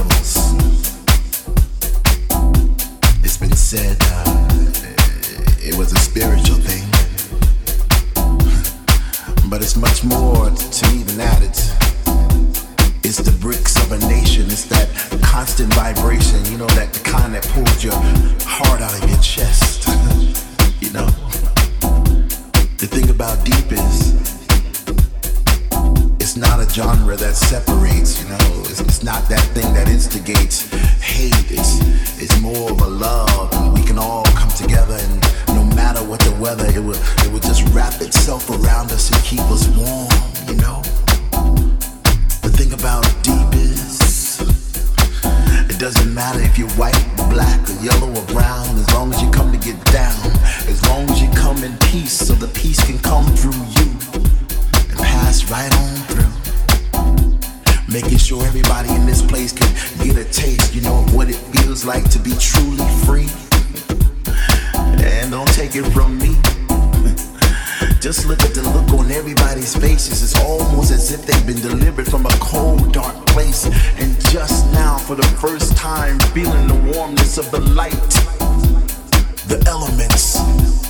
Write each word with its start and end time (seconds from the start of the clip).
levels. 0.00 0.36
It's 3.22 3.36
been 3.36 3.52
said 3.52 3.96
uh, 4.00 4.50
it 5.60 5.76
was 5.76 5.92
a 5.92 5.98
spiritual 5.98 6.56
thing, 6.56 6.84
but 9.50 9.62
it's 9.62 9.76
much 9.76 10.04
more 10.04 10.50
to 10.50 10.90
me 10.92 11.02
than 11.02 11.18
that. 11.18 11.42
It's 11.42 11.70
it's 13.04 13.18
the 13.18 13.36
bricks 13.40 13.76
of 13.84 13.92
a 13.92 13.98
nation. 14.08 14.44
It's 14.46 14.64
that 14.66 14.88
constant 15.22 15.72
vibration, 15.74 16.44
you 16.46 16.58
know, 16.58 16.68
that 16.78 16.92
kind 17.04 17.34
that 17.34 17.44
pulls 17.52 17.84
your 17.84 18.00
heart 18.44 18.80
out 18.80 18.94
of 18.94 19.08
your 19.08 19.20
chest. 19.20 19.86
you 20.80 20.90
know, 20.92 21.06
the 22.78 22.86
thing 22.86 23.10
about 23.10 23.44
deep 23.44 23.72
is 23.72 24.19
not 26.40 26.58
a 26.58 26.68
genre 26.68 27.16
that 27.16 27.36
separates, 27.36 28.22
you 28.22 28.28
know. 28.30 28.60
It's, 28.64 28.80
it's 28.80 29.02
not 29.02 29.28
that 29.28 29.44
thing 29.52 29.74
that 29.74 29.88
instigates 29.88 30.70
hate. 30.98 31.34
It's 31.50 31.78
it's 32.18 32.40
more 32.40 32.72
of 32.72 32.80
a 32.80 32.86
love, 32.86 33.52
and 33.52 33.74
we 33.74 33.84
can 33.84 33.98
all 33.98 34.24
come 34.24 34.48
together, 34.50 34.96
and 34.96 35.20
no 35.48 35.62
matter 35.76 36.00
what 36.00 36.20
the 36.20 36.34
weather, 36.40 36.64
it 36.66 36.80
will 36.80 36.96
it 36.96 37.30
will 37.30 37.40
just 37.40 37.68
wrap 37.74 38.00
itself 38.00 38.48
around 38.48 38.90
us 38.90 39.12
and 39.12 39.22
keep 39.22 39.44
us 39.52 39.68
warm, 39.76 40.08
you 40.48 40.56
know. 40.64 40.80
The 42.40 42.52
thing 42.56 42.72
about 42.72 43.04
deep 43.22 43.52
is 43.52 44.40
it 45.68 45.78
doesn't 45.78 46.12
matter 46.14 46.40
if 46.40 46.56
you're 46.56 46.72
white, 46.80 46.96
or 47.20 47.28
black, 47.28 47.60
or 47.68 47.76
yellow, 47.84 48.08
or 48.08 48.24
brown, 48.32 48.66
as 48.78 48.90
long 48.94 49.12
as 49.12 49.20
you 49.20 49.30
come 49.30 49.52
to 49.52 49.58
get 49.58 49.76
down, 49.92 50.16
as 50.72 50.80
long 50.88 51.04
as 51.10 51.20
you 51.20 51.28
come 51.32 51.62
in 51.62 51.76
peace, 51.92 52.16
so 52.16 52.32
the 52.32 52.48
peace 52.48 52.82
can 52.82 52.98
come 53.00 53.26
through 53.36 53.60
you 53.76 53.80
pass 55.30 55.50
right 55.50 55.72
on 55.76 55.94
through. 56.10 56.32
Making 57.92 58.18
sure 58.18 58.44
everybody 58.46 58.92
in 58.94 59.06
this 59.06 59.22
place 59.22 59.52
can 59.52 59.68
get 60.04 60.16
a 60.16 60.24
taste, 60.24 60.74
you 60.74 60.80
know, 60.80 61.04
of 61.04 61.14
what 61.14 61.28
it 61.28 61.36
feels 61.54 61.84
like 61.84 62.08
to 62.10 62.18
be 62.18 62.32
truly 62.38 62.88
free. 63.06 63.28
And 65.04 65.30
don't 65.30 65.52
take 65.54 65.76
it 65.76 65.88
from 65.92 66.18
me. 66.18 66.34
Just 68.00 68.26
look 68.26 68.42
at 68.42 68.54
the 68.54 68.62
look 68.74 68.90
on 68.98 69.10
everybody's 69.12 69.76
faces. 69.76 70.22
It's 70.22 70.40
almost 70.42 70.90
as 70.90 71.12
if 71.12 71.26
they've 71.26 71.46
been 71.46 71.60
delivered 71.62 72.08
from 72.08 72.26
a 72.26 72.34
cold, 72.40 72.92
dark 72.92 73.14
place. 73.26 73.66
And 74.00 74.18
just 74.30 74.72
now, 74.72 74.96
for 74.96 75.14
the 75.14 75.28
first 75.38 75.76
time, 75.76 76.18
feeling 76.34 76.66
the 76.66 76.92
warmness 76.92 77.36
of 77.36 77.50
the 77.50 77.60
light, 77.60 78.10
the 79.46 79.62
elements 79.66 80.89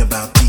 about 0.00 0.39